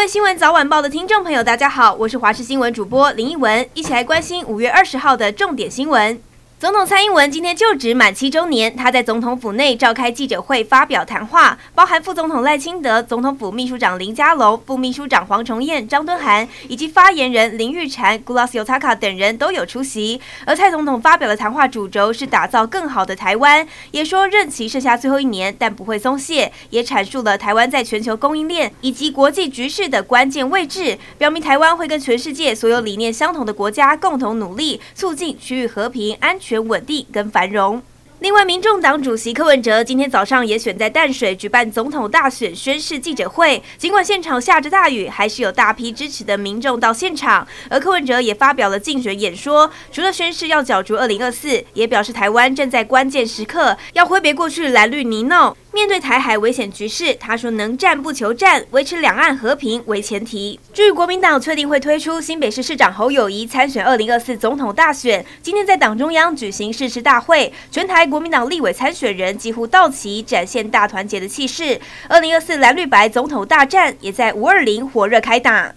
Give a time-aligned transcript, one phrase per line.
[0.00, 6.18] 各位新闻早晚报的听众朋友，大家好，我是华视新闻主播林奕文，一起来关心五月二十号的重点新闻。
[6.60, 20.20] 总统蔡英文今天就职满七周年，他在总统府内召开记者会发表谈话，包含副总统赖清德、总统府秘书长林佳龙、副秘书长黄崇彦、张敦涵以及发言人林玉婵、Gulas Yotaka 等人都有出席。
[20.44, 36.49] 而蔡总统发表的谈话主轴是打造更好的台湾，也说任期剩下最后一年，但不会松懈，也阐述了台湾在全球供应链以及国际局势的关键位置，表明台湾会跟全世界所有理念相同的国家共同努力，促进区域和平安全。
[36.50, 37.80] 全稳定跟繁荣。
[38.18, 43.62] 另外，民众党主席柯文哲今天早上也选在淡水举办总统大选宣誓记者会。
[43.78, 47.46] 尽管现场下着大雨，还是有大批支持的民众到现场。
[47.70, 55.54] 而柯文哲也发表了竞选演说，除了宣誓要角逐二零二四，也表示台湾正在关键时刻，要挥别过去蓝绿泥淖。
[55.72, 60.58] 面对台海危险局势，他说能战不求战，维持两岸和平为前提。
[60.74, 71.80] 至于国民党确定会推出新北市市长侯友谊参选二零二四总统大选，今天在党中央举行誓师大会，全台国民党立委参选人几乎到齐，展现大团结的气势。
[72.08, 75.72] 二零二四蓝绿白总统大战也在五二零火热开打。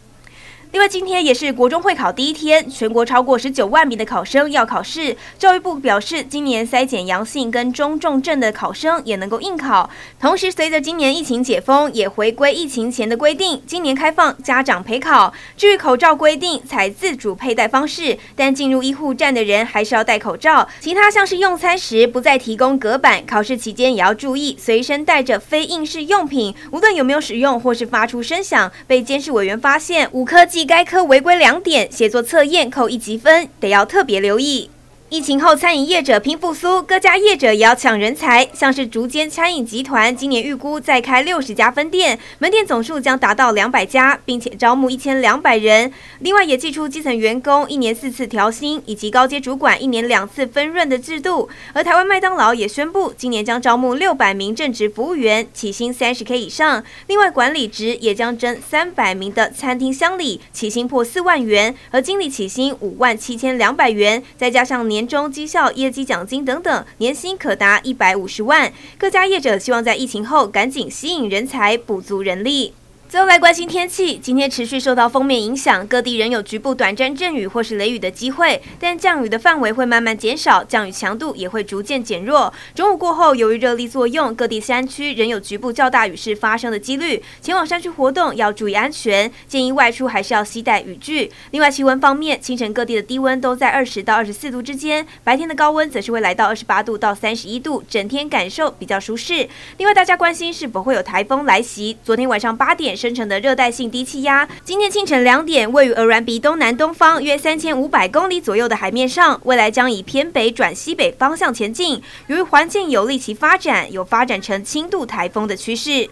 [0.74, 5.16] 另外，今天也是国中会考第一天，全国超过十九万名的考生要考试。
[5.38, 9.88] 教育部表示，今年筛检阳性跟中重症的考生也能够应考。
[10.20, 15.32] 同时，随着今年疫情解封，也回归疫情前的规定，今年开放家长陪考。
[15.56, 20.68] 至于口罩规定，采自主佩戴方式，但进入医护站的人还是要戴口罩。
[20.80, 30.63] 其他像是用餐时不再提供隔板，考试期间也要注意随身带着非应试用品，无论有没有使用或是发出声响，被监视委员发现，五科技。
[30.66, 34.70] 该科违规两点，写作测验扣一级分，得要特别留意。
[35.14, 38.50] 疫情后，餐饮业者拼复苏，各家业者也要抢人才。
[38.52, 45.94] 像是竹间餐饮集团，今年预估再开六十家分店，门店总数将达到两百家，并且招募一千两百人。
[46.22, 51.48] 另外，也祭出基层员工一年四次调薪，以及高阶主管一年两次分润的制度。
[51.74, 56.84] 而台湾麦当劳也宣布，今年将招募六百名正职服务员，起薪三十 K 以上。
[57.06, 65.03] 另外，管理职也将征三百名的餐厅襄理，起薪破四万元，而经理起薪五万七千两百元，再加上年。
[65.08, 68.72] 中绩效、业绩奖金等等，年薪可达一百五十万。
[68.98, 72.74] 各家业者希望在疫情后赶紧吸引人才，补足人力。
[73.14, 82.52] 最后来关心天气，今天持续受到锋面影响，各地仍有局部短暂阵雨或是雷雨的机会，但降雨的范围会慢慢减少，降雨强度也会逐渐减弱。
[82.74, 91.32] 中午过后，由于热力作用，各地山区仍有局部较大雨势发生的几率，前往山区活动要注意安全，建议外出还是要携带雨具。
[91.52, 99.48] 另外，气温方面，清晨各地的低温都在二十到二十四度之间，白天的高温则是会来到二十八度到三十一度，整天感受比较舒适。
[99.78, 101.96] 另外，大家关心是否会有台风来袭？
[102.04, 102.98] 昨天晚上八点。
[103.04, 112.02] 生成的热带性低气压，今天清晨两点，位于鹅銮鼻东南东方约三千五百公里左右的海面上，未来将以偏北转西北方向前进。
[112.28, 116.08] 由于环境有利其发展，有发展成轻度台风的趋势。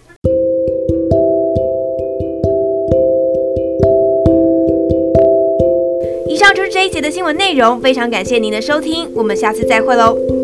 [6.27, 10.40] 以上就是这一节的新闻内容，非常感谢您的收听，我们下次再会喽。